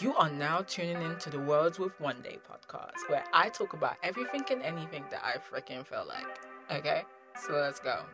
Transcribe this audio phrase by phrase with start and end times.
[0.00, 3.96] You are now tuning into the Words with One Day podcast, where I talk about
[4.04, 6.38] everything and anything that I freaking feel like.
[6.70, 7.02] Okay?
[7.44, 8.04] So let's go.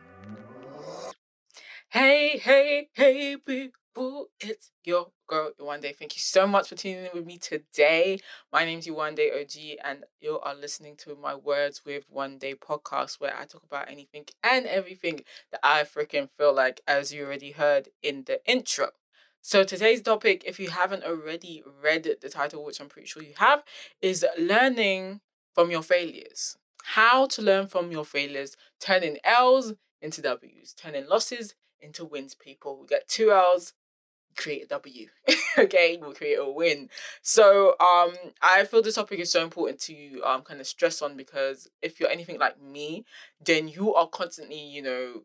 [1.89, 4.29] Hey, hey, hey, people.
[4.39, 5.93] It's your girl, One Day.
[5.93, 8.17] Thank you so much for tuning in with me today.
[8.51, 12.55] My name's One Day OG, and you are listening to my Words with One Day
[12.55, 15.21] podcast, where I talk about anything and everything
[15.51, 18.89] that I freaking feel like, as you already heard in the intro.
[19.47, 23.35] So today's topic, if you haven't already read the title, which I'm pretty sure you
[23.37, 23.61] have,
[24.01, 25.21] is learning
[25.53, 26.57] from your failures.
[26.83, 32.79] How to learn from your failures, turning L's into W's, turning losses into wins, people.
[32.81, 33.73] We got two L's,
[34.35, 35.09] create a W.
[35.59, 36.89] okay, we'll create a win.
[37.21, 41.15] So um I feel this topic is so important to um kind of stress on
[41.15, 43.05] because if you're anything like me,
[43.39, 45.21] then you are constantly, you know,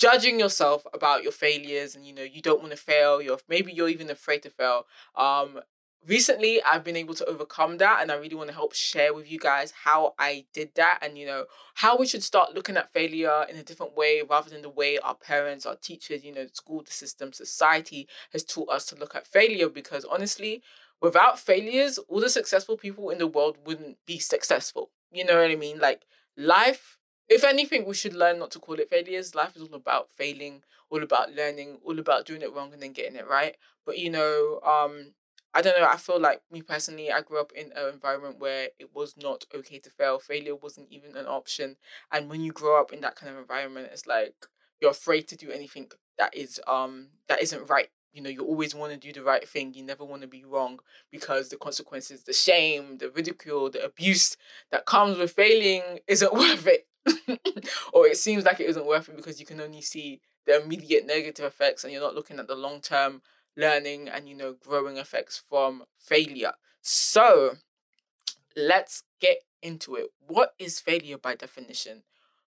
[0.00, 3.72] judging yourself about your failures and you know you don't want to fail you're maybe
[3.72, 4.86] you're even afraid to fail.
[5.14, 5.60] Um
[6.08, 9.30] recently i've been able to overcome that and i really want to help share with
[9.30, 11.44] you guys how i did that and you know
[11.74, 14.96] how we should start looking at failure in a different way rather than the way
[15.00, 18.96] our parents our teachers you know the school the system society has taught us to
[18.96, 20.62] look at failure because honestly
[21.00, 24.90] without failures all the successful people in the world wouldn't be successful.
[25.10, 25.78] You know what i mean?
[25.78, 26.02] Like
[26.36, 26.98] life
[27.30, 29.34] if anything, we should learn not to call it failures.
[29.34, 32.92] Life is all about failing, all about learning, all about doing it wrong and then
[32.92, 33.56] getting it right.
[33.86, 35.14] But you know, um,
[35.54, 35.86] I don't know.
[35.86, 39.44] I feel like me personally, I grew up in an environment where it was not
[39.54, 40.18] okay to fail.
[40.18, 41.76] Failure wasn't even an option.
[42.12, 44.34] And when you grow up in that kind of environment, it's like
[44.80, 47.88] you're afraid to do anything that is um that isn't right.
[48.12, 49.72] You know, you always want to do the right thing.
[49.72, 50.80] You never want to be wrong
[51.12, 54.36] because the consequences, the shame, the ridicule, the abuse
[54.72, 56.86] that comes with failing isn't worth it.
[57.92, 61.06] or it seems like it isn't worth it because you can only see the immediate
[61.06, 63.22] negative effects and you're not looking at the long term
[63.56, 66.52] learning and you know growing effects from failure.
[66.80, 67.56] So
[68.56, 70.06] let's get into it.
[70.26, 72.02] What is failure by definition?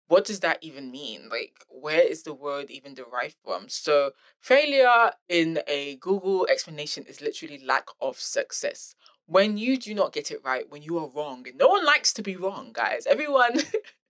[0.08, 1.30] What does that even mean?
[1.30, 3.70] Like, where is the word even derived from?
[3.70, 8.96] So, failure in a Google explanation is literally lack of success.
[9.26, 12.22] When you do not get it right, when you are wrong, no one likes to
[12.22, 13.08] be wrong, guys.
[13.08, 13.62] Everyone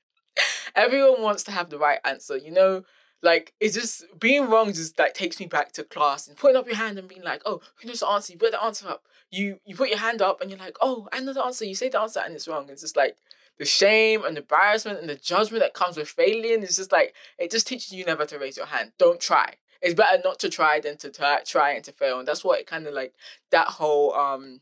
[0.75, 2.83] everyone wants to have the right answer, you know?
[3.21, 6.67] Like it's just being wrong just like takes me back to class and putting up
[6.67, 8.33] your hand and being like, oh, who knows the answer?
[8.33, 9.05] You put the answer up.
[9.31, 11.63] You you put your hand up and you're like, oh, I know the answer.
[11.63, 12.67] You say the answer and it's wrong.
[12.69, 13.15] It's just like
[13.57, 16.63] the shame and embarrassment and the judgment that comes with failing.
[16.63, 18.91] It's just like it just teaches you never to raise your hand.
[18.99, 19.55] Don't try.
[19.81, 22.19] It's better not to try than to try, try and to fail.
[22.19, 23.13] And that's what it kind of like
[23.51, 24.59] that whole um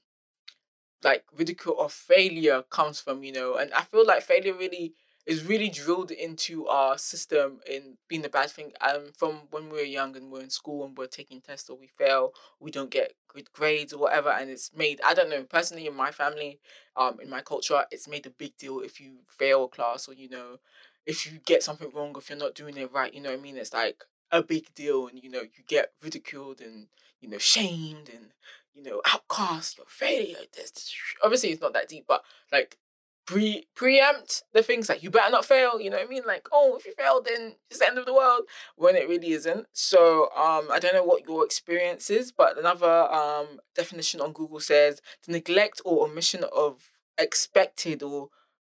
[1.04, 3.56] like ridicule of failure comes from, you know.
[3.56, 4.94] And I feel like failure really
[5.26, 8.72] is really drilled into our system in being a bad thing.
[8.82, 11.78] Um, from when we were young and we're in school and we're taking tests or
[11.78, 15.00] we fail, we don't get good grades or whatever, and it's made.
[15.06, 16.60] I don't know personally in my family,
[16.96, 20.14] um, in my culture, it's made a big deal if you fail a class or
[20.14, 20.58] you know,
[21.06, 23.14] if you get something wrong, if you're not doing it right.
[23.14, 23.58] You know what I mean?
[23.58, 26.88] It's like a big deal, and you know you get ridiculed and
[27.20, 28.32] you know shamed and
[28.74, 29.78] you know outcast.
[29.78, 30.38] Your failure.
[30.56, 30.94] This
[31.24, 32.78] obviously it's not that deep, but like
[33.26, 36.24] pre preempt the things like you better not fail, you know what I mean?
[36.26, 38.44] Like, oh, if you fail, then it's the end of the world
[38.76, 39.68] when it really isn't.
[39.74, 44.60] So um I don't know what your experience is, but another um definition on Google
[44.60, 48.30] says the neglect or omission of expected or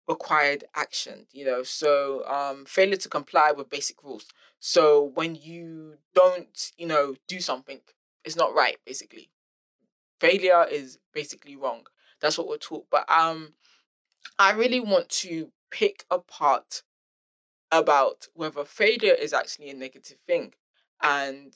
[0.08, 1.62] required action, you know.
[1.62, 4.26] So um failure to comply with basic rules.
[4.58, 7.80] So when you don't, you know, do something,
[8.24, 9.30] it's not right, basically.
[10.20, 11.86] Failure is basically wrong.
[12.20, 12.86] That's what we're taught.
[12.90, 13.54] But um
[14.38, 16.82] I really want to pick apart
[17.70, 20.54] about whether failure is actually a negative thing.
[21.02, 21.54] And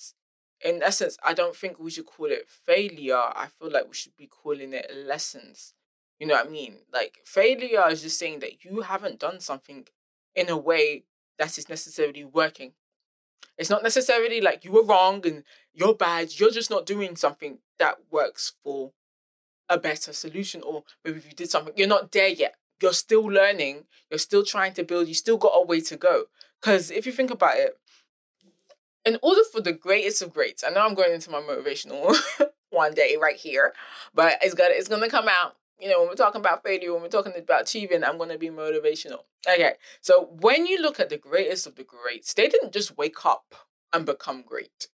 [0.64, 3.16] in essence, I don't think we should call it failure.
[3.16, 5.74] I feel like we should be calling it lessons.
[6.18, 6.78] You know what I mean?
[6.92, 9.86] Like, failure is just saying that you haven't done something
[10.34, 11.04] in a way
[11.38, 12.72] that is necessarily working.
[13.58, 16.38] It's not necessarily like you were wrong and you're bad.
[16.38, 18.92] You're just not doing something that works for
[19.74, 20.62] a better solution.
[20.62, 24.44] Or maybe if you did something, you're not there yet you're still learning, you're still
[24.44, 26.24] trying to build, you still got a way to go.
[26.60, 27.78] Because if you think about it,
[29.04, 32.16] in order for the greatest of greats, I know I'm going into my motivational
[32.70, 33.74] one day right here,
[34.14, 35.56] but it's gonna it's gonna come out.
[35.78, 38.48] You know, when we're talking about failure, when we're talking about achieving, I'm gonna be
[38.48, 39.24] motivational.
[39.46, 43.26] Okay, so when you look at the greatest of the greats, they didn't just wake
[43.26, 43.54] up
[43.92, 44.88] and become great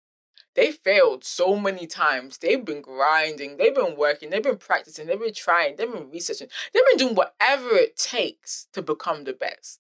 [0.56, 2.38] they failed so many times.
[2.38, 6.48] They've been grinding, they've been working, they've been practicing, they've been trying, they've been researching,
[6.74, 9.80] they've been doing whatever it takes to become the best.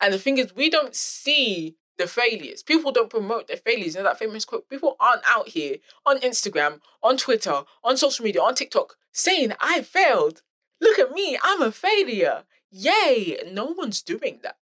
[0.00, 2.62] And the thing is, we don't see the failures.
[2.62, 3.94] People don't promote their failures.
[3.94, 4.68] You know that famous quote?
[4.70, 5.76] People aren't out here
[6.06, 10.42] on Instagram, on Twitter, on social media, on TikTok saying, I failed.
[10.80, 12.44] Look at me, I'm a failure.
[12.70, 13.38] Yay.
[13.52, 14.56] No one's doing that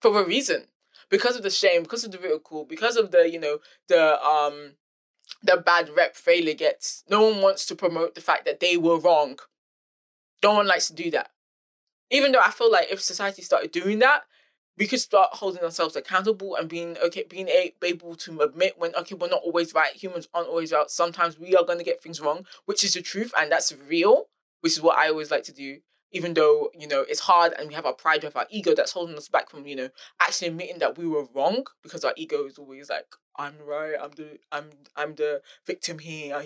[0.00, 0.64] for a reason.
[1.10, 3.58] Because of the shame, because of the ridicule, because of the, you know,
[3.88, 4.72] the um
[5.42, 7.04] the bad rep failure gets.
[7.08, 9.38] No one wants to promote the fact that they were wrong.
[10.42, 11.30] No one likes to do that.
[12.10, 14.22] Even though I feel like if society started doing that,
[14.78, 17.48] we could start holding ourselves accountable and being okay, being
[17.82, 19.92] able to admit when okay, we're not always right.
[19.92, 20.88] Humans aren't always right.
[20.88, 24.26] Sometimes we are going to get things wrong, which is the truth, and that's real.
[24.60, 25.78] Which is what I always like to do.
[26.12, 28.92] Even though you know it's hard, and we have our pride, have our ego that's
[28.92, 29.88] holding us back from you know
[30.20, 33.06] actually admitting that we were wrong, because our ego is always like,
[33.36, 33.94] "I'm right.
[34.00, 36.40] I'm the I'm I'm the victim here."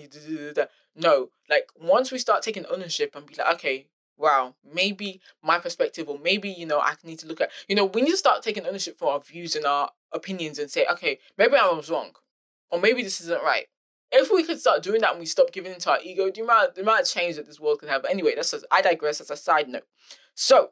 [0.95, 3.87] No, like once we start taking ownership and be like, okay,
[4.17, 7.85] wow, maybe my perspective, or maybe, you know, I need to look at, you know,
[7.85, 11.19] we need to start taking ownership for our views and our opinions and say, okay,
[11.37, 12.11] maybe I was wrong,
[12.69, 13.67] or maybe this isn't right.
[14.15, 16.69] If we could start doing that and we stop giving into our ego, you mind
[16.75, 18.03] the amount of change that this world could have?
[18.03, 19.17] But anyway, that's just, I digress.
[19.17, 19.87] That's a side note.
[20.35, 20.69] So,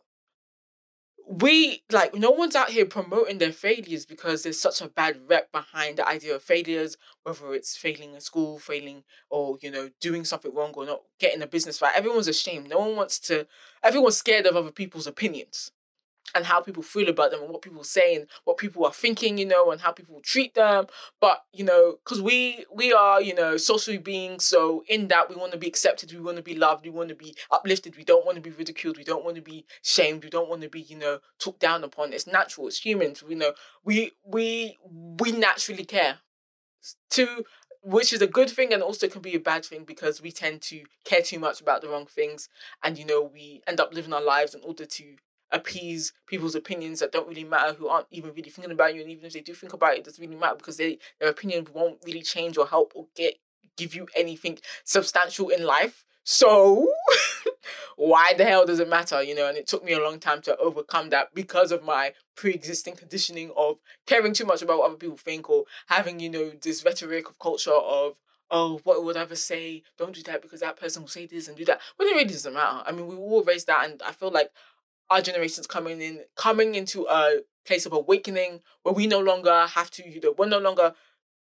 [1.28, 5.52] we like no one's out here promoting their failures because there's such a bad rep
[5.52, 10.26] behind the idea of failures whether it's failing in school failing or you know doing
[10.26, 13.48] something wrong or not getting a business right everyone's ashamed no one wants to
[13.82, 15.72] everyone's scared of other people's opinions
[16.36, 19.38] and how people feel about them and what people say and what people are thinking,
[19.38, 20.86] you know, and how people treat them.
[21.20, 25.36] But you know, because we we are you know social beings, so in that we
[25.36, 27.98] want to be accepted, we want to be loved, we want to be uplifted.
[27.98, 28.98] We don't want to be ridiculed.
[28.98, 30.24] We don't want to be shamed.
[30.24, 32.14] We don't want to be you know talked down upon.
[32.14, 32.68] It's natural.
[32.68, 33.24] It's humans.
[33.24, 33.54] We know
[33.84, 34.78] we we
[35.20, 36.20] we naturally care.
[37.12, 37.44] To
[37.84, 40.62] which is a good thing and also can be a bad thing because we tend
[40.62, 42.48] to care too much about the wrong things
[42.84, 45.16] and you know we end up living our lives in order to
[45.52, 49.10] appease people's opinions that don't really matter, who aren't even really thinking about you, and
[49.10, 51.68] even if they do think about it, it doesn't really matter because they their opinion
[51.74, 53.36] won't really change or help or get
[53.78, 56.06] give you anything substantial in life.
[56.24, 56.88] So
[57.96, 59.48] why the hell does it matter, you know?
[59.48, 63.52] And it took me a long time to overcome that because of my pre-existing conditioning
[63.58, 67.28] of caring too much about what other people think or having, you know, this rhetoric
[67.30, 68.16] of culture of
[68.54, 69.82] oh, what would I ever say?
[69.98, 71.80] Don't do that because that person will say this and do that.
[71.98, 72.84] But it really doesn't matter.
[72.86, 74.50] I mean, we all raised that, and I feel like
[75.12, 79.92] our generation's coming in coming into a place of awakening where we no longer have
[79.92, 80.94] to you know we're no longer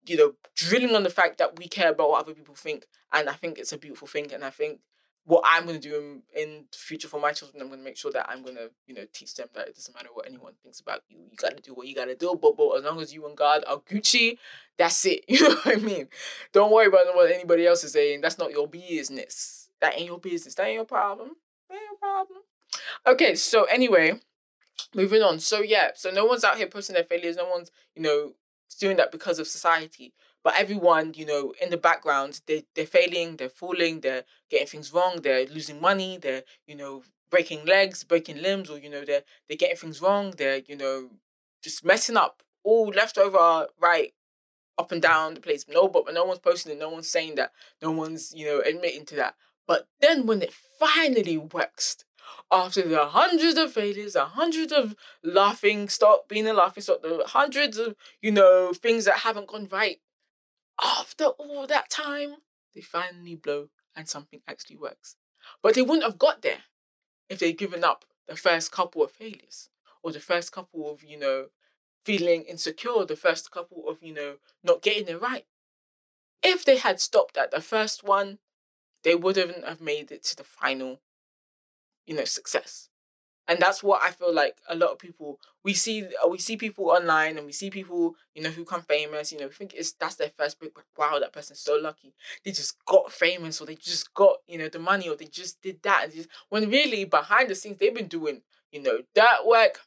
[0.05, 2.85] you know drilling on the fact that we care about what other people think.
[3.11, 4.31] And i think it's a beautiful thing.
[4.31, 4.79] And i think
[5.25, 7.83] what i'm going to do in, in the future for my children i'm going to
[7.83, 10.25] make sure that i'm going to you know teach them that it doesn't matter what
[10.25, 11.17] anyone thinks about you.
[11.17, 12.39] You got to do what you got to do.
[12.41, 14.37] But, but as long as you and god are gucci
[14.77, 15.25] that's it.
[15.27, 16.07] You know what i mean?
[16.53, 18.21] Don't worry about what anybody else is saying.
[18.21, 19.69] That's not your business.
[19.81, 20.55] That ain't your business.
[20.55, 21.31] That ain't your problem.
[21.69, 22.39] That ain't your problem
[23.05, 24.19] Okay, so anyway,
[24.95, 25.39] moving on.
[25.39, 27.37] So yeah, so no one's out here posting their failures.
[27.37, 28.33] No one's, you know,
[28.79, 30.13] doing that because of society.
[30.43, 34.93] But everyone, you know, in the background, they they're failing, they're falling, they're getting things
[34.93, 39.23] wrong, they're losing money, they're, you know, breaking legs, breaking limbs, or you know, they're
[39.47, 41.09] they're getting things wrong, they're, you know,
[41.61, 44.13] just messing up all left over, right,
[44.77, 45.65] up and down the place.
[45.67, 49.05] No, but no one's posting it, no one's saying that, no one's, you know, admitting
[49.05, 49.35] to that.
[49.67, 52.05] But then when it finally works,
[52.51, 57.23] after the hundreds of failures, the hundreds of laughing stock being a laughing stock, the
[57.27, 59.99] hundreds of, you know, things that haven't gone right,
[60.81, 62.35] after all that time,
[62.73, 65.15] they finally blow and something actually works.
[65.61, 66.63] But they wouldn't have got there
[67.29, 69.69] if they'd given up the first couple of failures
[70.03, 71.47] or the first couple of, you know,
[72.05, 75.45] feeling insecure, the first couple of, you know, not getting it right.
[76.43, 78.37] If they had stopped at the first one,
[79.03, 80.99] they wouldn't have made it to the final
[82.07, 82.89] you know, success.
[83.49, 86.57] And that's what I feel like a lot of people we see uh, we see
[86.57, 89.73] people online and we see people, you know, who come famous, you know, we think
[89.73, 92.13] it's that's their first big wow, that person's so lucky.
[92.43, 95.61] They just got famous or they just got, you know, the money or they just
[95.61, 96.05] did that.
[96.05, 99.79] And just, when really behind the scenes they've been doing, you know, that work,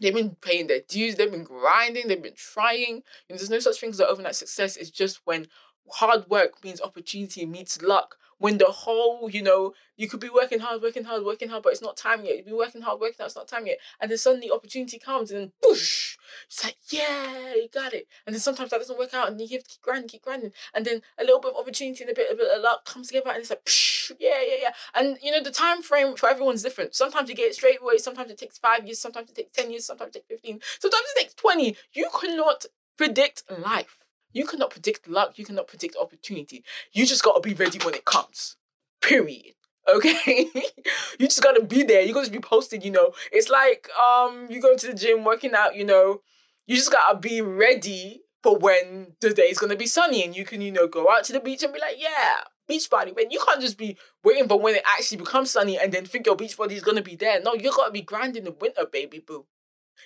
[0.00, 2.96] they've been paying their dues, they've been grinding, they've been trying.
[2.96, 4.76] You know, there's no such thing as overnight success.
[4.76, 5.46] It's just when
[5.92, 10.58] hard work means opportunity meets luck when the whole, you know, you could be working
[10.58, 12.36] hard, working hard, working hard, but it's not time yet.
[12.36, 13.78] You've been working hard, working hard, it's not time yet.
[14.00, 18.06] And then suddenly opportunity comes and then boosh, it's like, yeah, you got it.
[18.26, 20.52] And then sometimes that doesn't work out and you have to keep grinding, keep grinding.
[20.74, 23.08] And then a little bit of opportunity and a bit, a bit of luck comes
[23.08, 24.70] together and it's like, psh, yeah, yeah, yeah.
[24.94, 26.94] And, you know, the time frame for everyone's different.
[26.94, 29.70] Sometimes you get it straight away, sometimes it takes five years, sometimes it takes 10
[29.70, 31.76] years, sometimes it takes 15, sometimes it takes 20.
[31.92, 34.03] You cannot predict life.
[34.34, 35.38] You cannot predict luck.
[35.38, 36.64] You cannot predict opportunity.
[36.92, 38.56] You just gotta be ready when it comes.
[39.02, 39.54] Period.
[39.88, 40.46] Okay,
[41.18, 42.02] you just gotta be there.
[42.02, 42.84] You gotta be posted.
[42.84, 45.76] You know, it's like um, you go to the gym, working out.
[45.76, 46.20] You know,
[46.66, 50.44] You just gotta be ready for when the day is gonna be sunny and you
[50.44, 53.12] can, you know, go out to the beach and be like, yeah, beach body.
[53.12, 56.26] When you can't just be waiting for when it actually becomes sunny and then think
[56.26, 57.40] your beach body is gonna be there.
[57.42, 59.46] No, you gotta be grinding the winter, baby boo.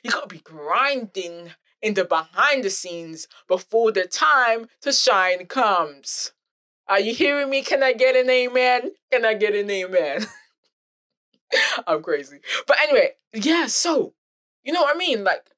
[0.03, 1.53] You gotta be grinding
[1.83, 6.33] in the behind the scenes before the time to shine comes.
[6.89, 7.63] Are you hearing me?
[7.63, 8.93] Can I get an amen?
[9.13, 10.27] Can I get an amen?
[11.87, 12.41] I'm crazy.
[12.67, 14.15] But anyway, yeah, so,
[14.63, 15.23] you know what I mean?
[15.25, 15.51] Like,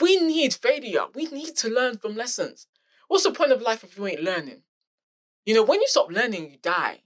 [0.00, 1.04] we need failure.
[1.14, 2.66] We need to learn from lessons.
[3.08, 4.62] What's the point of life if you ain't learning?
[5.44, 7.02] You know, when you stop learning, you die.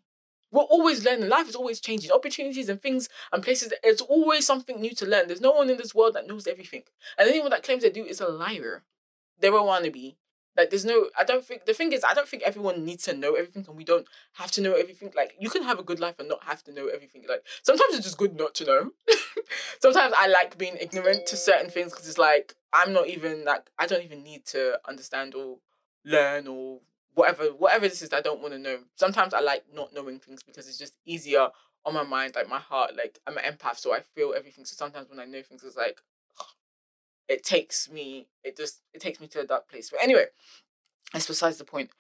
[0.50, 1.28] We're always learning.
[1.28, 2.10] Life is always changing.
[2.10, 5.26] Opportunities and things and places, it's always something new to learn.
[5.26, 6.82] There's no one in this world that knows everything.
[7.18, 8.84] And anyone that claims they do is a liar.
[9.38, 10.16] They're a wannabe.
[10.58, 13.14] Like there's no I don't think the thing is I don't think everyone needs to
[13.14, 15.12] know everything and we don't have to know everything.
[15.14, 17.24] Like you can have a good life and not have to know everything.
[17.28, 18.90] Like sometimes it's just good not to know.
[19.80, 23.70] sometimes I like being ignorant to certain things because it's like I'm not even like
[23.78, 25.58] I don't even need to understand or
[26.04, 26.80] learn or
[27.18, 28.78] whatever whatever this is I don't want to know.
[28.94, 31.48] Sometimes I like not knowing things because it's just easier
[31.84, 34.64] on my mind, like my heart, like I'm an empath, so I feel everything.
[34.64, 36.00] So sometimes when I know things, it's like
[37.28, 40.26] it takes me it just it takes me to a dark place but anyway
[41.12, 41.90] that's besides the point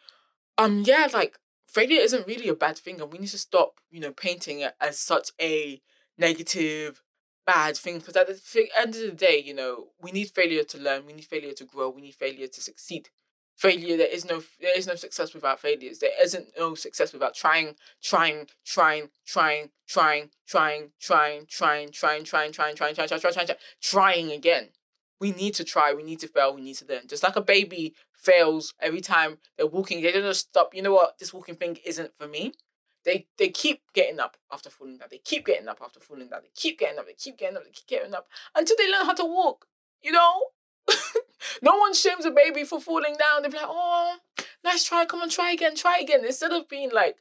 [0.56, 4.00] um yeah like failure isn't really a bad thing and we need to stop you
[4.00, 5.82] know painting it as such a
[6.16, 7.02] negative
[7.46, 10.78] bad thing because at the end of the day you know we need failure to
[10.78, 13.10] learn we need failure to grow we need failure to succeed
[13.58, 17.34] failure there is no there is no success without failures there isn't no success without
[17.34, 23.32] trying trying trying trying trying trying trying trying trying trying trying trying trying trying trying
[23.32, 23.48] trying
[23.80, 24.68] trying again
[25.20, 27.08] we need to try, we need to fail, we need to learn.
[27.08, 30.74] Just like a baby fails every time they're walking, they don't just stop.
[30.74, 31.18] You know what?
[31.18, 32.52] This walking thing isn't for me.
[33.04, 35.08] They they keep getting up after falling down.
[35.10, 36.40] They keep getting up after falling down.
[36.42, 37.06] They keep getting up.
[37.06, 37.64] They keep getting up.
[37.64, 39.66] They keep getting up until they learn how to walk.
[40.02, 40.42] You know,
[41.62, 43.42] no one shames a baby for falling down.
[43.42, 44.16] They're like, oh,
[44.64, 45.04] nice try.
[45.04, 45.74] Come on, try again.
[45.76, 46.24] Try again.
[46.24, 47.16] Instead of being like,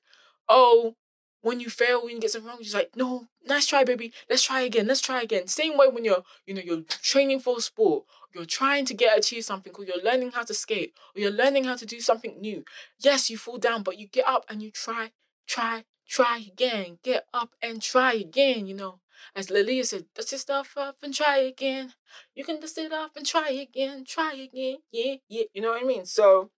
[0.49, 0.95] oh,
[1.41, 4.11] when you fail, when you get something wrong, you're like, no, nice try, baby.
[4.29, 4.87] Let's try again.
[4.87, 5.47] Let's try again.
[5.47, 9.17] Same way when you're, you know, you're training for a sport, you're trying to get
[9.17, 12.39] achieve something, or you're learning how to skate, or you're learning how to do something
[12.41, 12.63] new.
[12.99, 15.11] Yes, you fall down, but you get up and you try,
[15.47, 16.99] try, try again.
[17.03, 18.99] Get up and try again, you know.
[19.35, 21.93] As Aaliyah said, dust your stuff up and try again.
[22.35, 24.77] You can dust it off and try again, try again.
[24.91, 25.43] Yeah, yeah.
[25.53, 26.05] You know what I mean?
[26.05, 26.51] So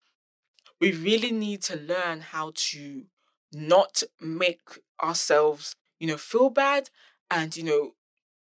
[0.80, 3.04] we really need to learn how to
[3.52, 4.60] not make
[5.02, 6.90] ourselves, you know, feel bad
[7.30, 7.92] and, you know,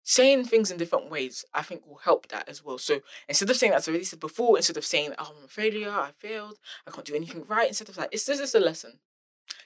[0.02, 2.78] saying things in different ways, I think will help that as well.
[2.78, 5.90] So instead of saying, that's already said before, instead of saying, oh, I'm a failure,
[5.90, 9.00] I failed, I can't do anything right, instead of like, it's, this is a lesson.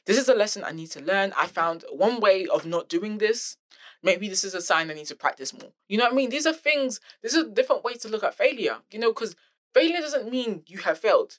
[0.06, 1.32] This is a lesson I need to learn.
[1.36, 3.56] I found one way of not doing this.
[4.02, 5.72] Maybe this is a sign I need to practice more.
[5.88, 6.30] You know what I mean?
[6.30, 9.36] These are things, this is a different way to look at failure, you know, because
[9.74, 11.38] failure doesn't mean you have failed.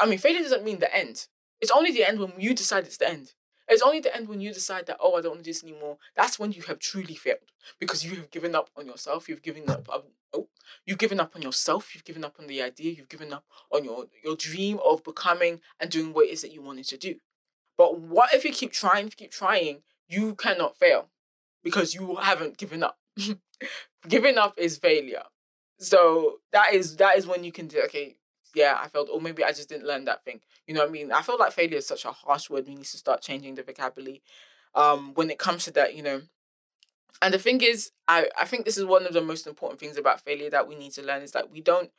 [0.00, 1.26] I mean, failure doesn't mean the end.
[1.60, 3.34] It's only the end when you decide it's the end.
[3.68, 5.98] It's only the end when you decide that, oh, I don't want this anymore.
[6.16, 7.38] That's when you have truly failed
[7.78, 9.28] because you have given up on yourself.
[9.28, 9.88] You've given up.
[9.88, 10.02] On,
[10.34, 10.48] oh,
[10.84, 11.94] you've given up on yourself.
[11.94, 12.92] You've given up on the idea.
[12.92, 16.52] You've given up on your your dream of becoming and doing what it is that
[16.52, 17.14] you wanted to do.
[17.76, 19.06] But what if you keep trying?
[19.06, 21.08] You keep trying, you cannot fail
[21.62, 22.98] because you haven't given up.
[24.08, 25.24] giving up is failure.
[25.78, 28.16] So that is that is when you can do okay
[28.54, 30.40] yeah, I felt, or maybe I just didn't learn that thing.
[30.66, 31.12] You know what I mean?
[31.12, 32.66] I feel like failure is such a harsh word.
[32.66, 34.22] We need to start changing the vocabulary
[34.74, 36.22] um, when it comes to that, you know.
[37.20, 39.96] And the thing is, I, I think this is one of the most important things
[39.96, 41.90] about failure that we need to learn is that we don't,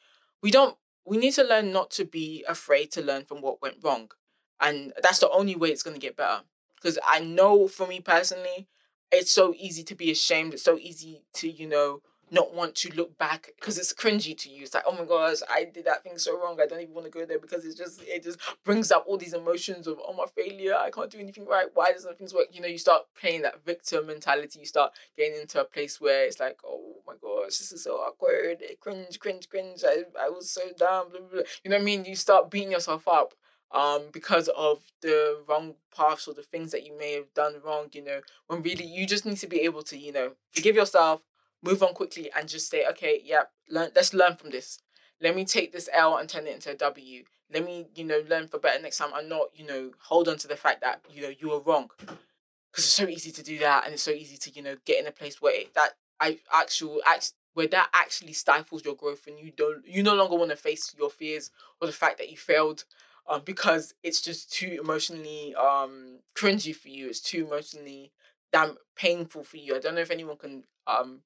[0.42, 3.78] we don't, we need to learn not to be afraid to learn from what went
[3.84, 4.12] wrong.
[4.60, 6.44] And that's the only way it's going to get better.
[6.76, 8.68] Because I know for me personally,
[9.12, 10.54] it's so easy to be ashamed.
[10.54, 12.02] It's so easy to, you know,
[12.34, 14.64] not want to look back because it's cringy to you.
[14.64, 16.58] It's like, oh my gosh, I did that thing so wrong.
[16.60, 19.18] I don't even want to go there because it's just it just brings up all
[19.18, 20.76] these emotions of oh my failure.
[20.76, 21.68] I can't do anything right.
[21.74, 22.48] Why does nothing work?
[22.52, 24.60] You know, you start playing that victim mentality.
[24.60, 27.98] You start getting into a place where it's like, oh my gosh, this is so
[27.98, 28.64] awkward.
[28.80, 29.84] Cringe, cringe, cringe.
[29.88, 31.10] I I was so dumb.
[31.12, 31.42] Blah, blah, blah.
[31.64, 32.06] You know what I mean?
[32.06, 33.34] You start beating yourself up
[33.74, 37.88] um, because of the wrong paths or the things that you may have done wrong,
[37.92, 41.22] you know, when really you just need to be able to, you know, forgive yourself,
[41.64, 44.80] move on quickly and just say, okay, yeah, learn let's learn from this.
[45.20, 47.24] Let me take this L and turn it into a W.
[47.52, 50.38] Let me, you know, learn for better next time and not, you know, hold on
[50.38, 51.90] to the fact that, you know, you were wrong.
[52.00, 55.00] Because it's so easy to do that and it's so easy to, you know, get
[55.00, 59.28] in a place where it, that I actual act where that actually stifles your growth
[59.28, 62.32] and you don't you no longer want to face your fears or the fact that
[62.32, 62.84] you failed
[63.30, 67.08] um, because it's just too emotionally um cringy for you.
[67.08, 68.12] It's too emotionally
[68.52, 69.76] damn painful for you.
[69.76, 71.22] I don't know if anyone can um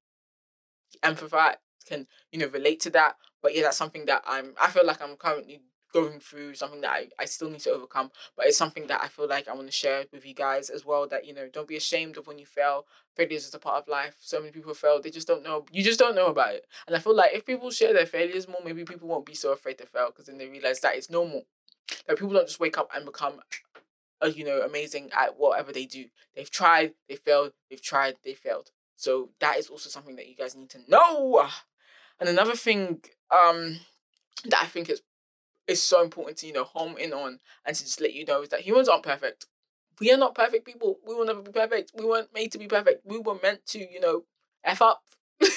[1.04, 4.56] empathize can you know relate to that But yeah, that's something that I'm.
[4.62, 5.62] I feel like I'm currently
[5.94, 9.08] going through something that I, I still need to overcome but it's something that i
[9.08, 11.68] feel like i want to share with you guys as well that you know don't
[11.68, 12.86] be ashamed of when you fail
[13.16, 15.82] failures is a part of life so many people fail they just don't know you
[15.82, 18.60] just don't know about it and i feel like if people share their failures more
[18.66, 21.44] maybe people won't be so afraid to fail because then they realize that it's normal
[22.08, 23.40] that people don't just wake up and become
[24.24, 26.06] uh, you know amazing at whatever they do.
[26.36, 28.72] They've tried they failed they've tried they failed.
[28.96, 31.48] So that is also something that you guys need to know.
[32.20, 33.02] And another thing
[33.32, 33.80] um
[34.46, 35.02] that i think is
[35.68, 38.42] is so important to you know home in on and to just let you know
[38.42, 39.46] is that humans aren't perfect.
[40.00, 41.00] We are not perfect people.
[41.06, 41.92] We will never be perfect.
[41.96, 43.06] We weren't made to be perfect.
[43.06, 44.24] We were meant to you know
[44.64, 45.02] f up.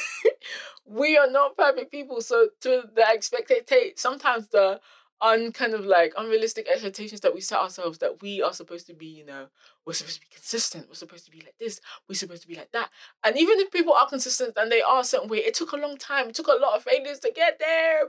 [0.85, 2.21] We are not perfect people.
[2.21, 4.81] So to the expectate sometimes the
[5.23, 8.95] un kind of like unrealistic expectations that we set ourselves that we are supposed to
[8.95, 9.47] be, you know,
[9.85, 12.55] we're supposed to be consistent, we're supposed to be like this, we're supposed to be
[12.55, 12.91] like that.
[13.25, 15.77] And even if people are consistent and they are a certain way, it took a
[15.77, 18.03] long time, it took a lot of failures to get there.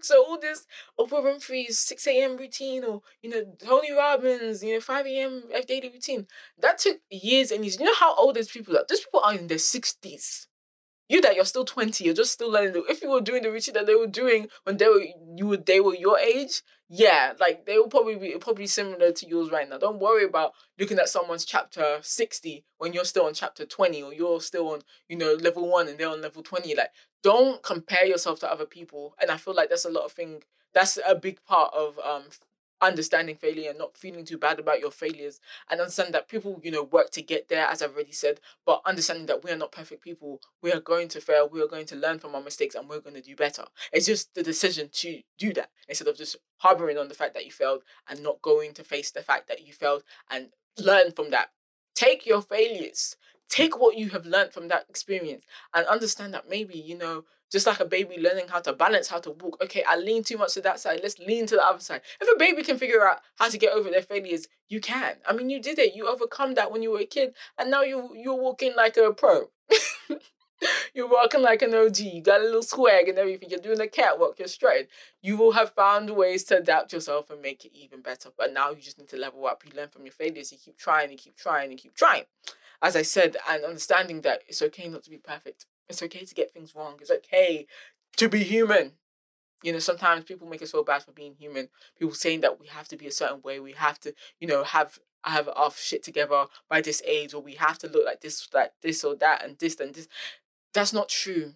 [0.00, 0.66] So all this
[0.98, 2.36] Oprah Winfrey's 6 a.m.
[2.36, 5.42] routine or, you know, Tony Robbins, you know, 5 a.m.
[5.66, 6.26] daily routine,
[6.58, 7.78] that took years and years.
[7.78, 8.84] You know how old these people are?
[8.88, 10.46] These people are in their 60s
[11.08, 12.82] you that you're still 20 you're just still learning.
[12.88, 15.04] If you were doing the routine that they were doing when they were
[15.36, 19.28] you were they were your age yeah like they will probably be probably similar to
[19.28, 19.78] yours right now.
[19.78, 24.12] Don't worry about looking at someone's chapter 60 when you're still on chapter 20 or
[24.14, 26.90] you're still on you know level 1 and they're on level 20 like
[27.22, 29.14] don't compare yourself to other people.
[29.20, 30.42] And i feel like that's a lot of thing
[30.72, 32.24] that's a big part of um
[32.80, 35.40] understanding failure and not feeling too bad about your failures
[35.70, 38.82] and understand that people you know work to get there as i've already said but
[38.84, 40.40] understanding that we are not perfect people.
[40.62, 41.48] We are going to fail.
[41.48, 43.64] We are going to learn from our mistakes and we're going to do better.
[43.92, 47.44] It's just the decision to do that instead of just harboring on the fact that
[47.44, 51.30] you failed and not going to face the fact that you failed and learn from
[51.30, 51.50] that.
[51.94, 53.16] Take your failures.
[53.48, 57.68] Take what you have learned from that experience and understand that maybe you know just
[57.68, 59.62] like a baby learning how to balance, how to walk.
[59.62, 60.98] Okay, I lean too much to that side.
[61.04, 62.00] Let's lean to the other side.
[62.20, 65.18] If a baby can figure out how to get over their failures, you can.
[65.24, 65.94] I mean, you did it.
[65.94, 69.12] You overcome that when you were a kid, and now you you're walking like a
[69.12, 69.50] pro.
[70.94, 72.00] you're walking like an OG.
[72.00, 73.50] You got a little swag and everything.
[73.50, 74.40] You're doing a catwalk.
[74.40, 74.88] You're straight.
[75.22, 78.30] You will have found ways to adapt yourself and make it even better.
[78.36, 79.62] But now you just need to level up.
[79.64, 80.50] You learn from your failures.
[80.50, 82.24] You keep trying and keep trying and keep trying.
[82.82, 85.66] As I said, and understanding that it's okay not to be perfect.
[85.88, 86.96] It's okay to get things wrong.
[87.00, 87.66] It's okay
[88.16, 88.92] to be human.
[89.62, 91.68] You know, sometimes people make us feel bad for being human.
[91.98, 94.62] People saying that we have to be a certain way, we have to, you know,
[94.62, 98.46] have have our shit together by this age, or we have to look like this,
[98.52, 100.06] like this or that, and this and this.
[100.74, 101.54] That's not true.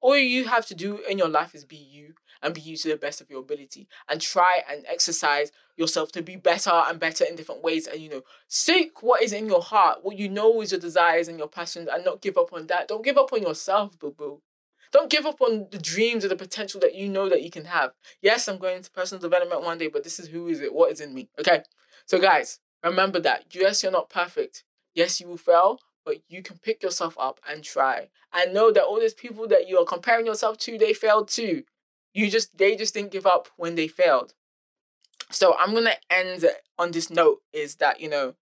[0.00, 2.88] All you have to do in your life is be you and be you to
[2.88, 7.24] the best of your ability and try and exercise yourself to be better and better
[7.24, 10.60] in different ways and you know seek what is in your heart what you know
[10.60, 12.88] is your desires and your passions and not give up on that.
[12.88, 14.40] Don't give up on yourself boo boo.
[14.90, 17.64] Don't give up on the dreams or the potential that you know that you can
[17.64, 17.92] have.
[18.22, 20.72] Yes i'm going into personal development one day but this is who is it?
[20.74, 21.28] What is in me?
[21.38, 21.62] Okay?
[22.06, 23.46] So guys remember that.
[23.50, 24.64] Yes you're not perfect.
[24.94, 28.84] Yes you will fail but you can pick yourself up and try and know that
[28.84, 31.62] all these people that you are comparing yourself to they failed too
[32.14, 34.34] you just they just didn't give up when they failed
[35.30, 36.46] so I'm gonna end
[36.78, 38.34] on this note is that, you know,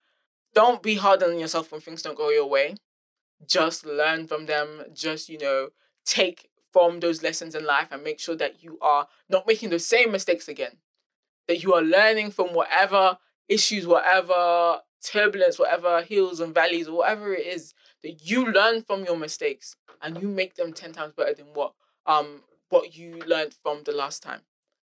[0.54, 2.76] don't be hard on yourself when things don't go your way.
[3.46, 4.84] Just learn from them.
[4.92, 5.68] Just, you know,
[6.04, 9.78] take from those lessons in life and make sure that you are not making the
[9.78, 10.76] same mistakes again.
[11.48, 17.34] That you are learning from whatever issues, whatever turbulence, whatever hills and valleys, or whatever
[17.34, 21.34] it is, that you learn from your mistakes and you make them ten times better
[21.34, 21.72] than what
[22.06, 24.40] um what you learned from the last time.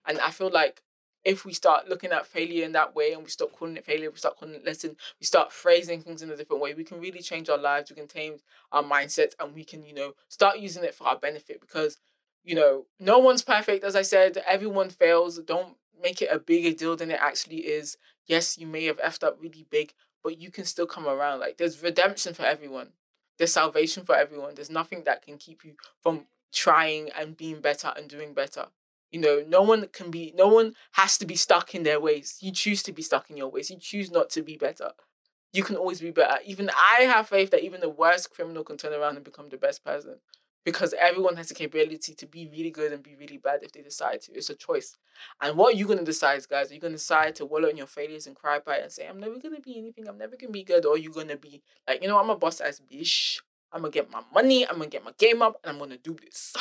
[0.05, 0.81] And I feel like
[1.25, 4.09] if we start looking at failure in that way and we stop calling it failure,
[4.09, 6.99] we start calling it lesson, we start phrasing things in a different way, we can
[6.99, 10.59] really change our lives, we can change our mindset, and we can, you know, start
[10.59, 11.97] using it for our benefit because,
[12.43, 13.83] you know, no one's perfect.
[13.83, 15.37] As I said, everyone fails.
[15.39, 17.97] Don't make it a bigger deal than it actually is.
[18.25, 21.39] Yes, you may have effed up really big, but you can still come around.
[21.39, 22.89] Like, there's redemption for everyone,
[23.37, 24.55] there's salvation for everyone.
[24.55, 28.65] There's nothing that can keep you from trying and being better and doing better.
[29.11, 32.37] You know, no one can be, no one has to be stuck in their ways.
[32.41, 33.71] You choose to be stuck in your ways.
[33.71, 34.91] You choose not to be better.
[35.51, 36.37] You can always be better.
[36.45, 39.57] Even I have faith that even the worst criminal can turn around and become the
[39.57, 40.17] best person
[40.65, 43.81] because everyone has the capability to be really good and be really bad if they
[43.81, 44.33] decide to.
[44.33, 44.97] It's a choice.
[45.41, 46.71] And what are you going to decide, guys?
[46.71, 48.91] Are you going to decide to wallow in your failures and cry about it and
[48.91, 50.85] say, I'm never going to be anything, I'm never going to be good?
[50.85, 53.39] Or are you going to be like, you know, I'm a boss ass bitch.
[53.71, 55.77] I'm going to get my money, I'm going to get my game up, and I'm
[55.77, 56.55] going to do this.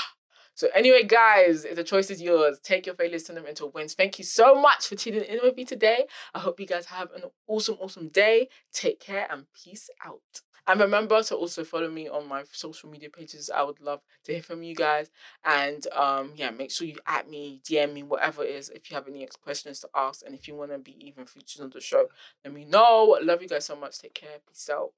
[0.58, 2.58] So anyway, guys, the choice is yours.
[2.60, 3.94] Take your failures, turn them into wins.
[3.94, 6.06] Thank you so much for tuning in with me today.
[6.34, 8.48] I hope you guys have an awesome, awesome day.
[8.72, 10.42] Take care and peace out.
[10.68, 13.48] And remember to also follow me on my social media pages.
[13.48, 15.10] I would love to hear from you guys.
[15.42, 18.94] And um, yeah, make sure you at me, DM me, whatever it is, if you
[18.94, 20.22] have any questions to ask.
[20.26, 22.08] And if you want to be even featured on the show,
[22.44, 23.18] let me know.
[23.22, 23.98] Love you guys so much.
[23.98, 24.40] Take care.
[24.46, 24.92] Peace out.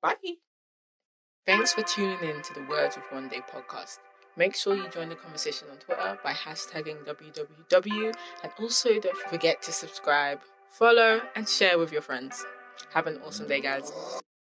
[0.00, 0.14] Bye.
[1.44, 3.98] Thanks for tuning in to the Words with One Day podcast.
[4.36, 9.60] Make sure you join the conversation on Twitter by hashtagging WWW and also don't forget
[9.62, 10.40] to subscribe,
[10.70, 12.44] follow, and share with your friends.
[12.94, 13.92] Have an awesome day, guys.